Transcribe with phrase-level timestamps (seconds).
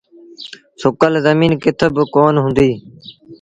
[0.81, 2.75] سُڪل زميݩ ڪٿ با ڪونا هُديٚ۔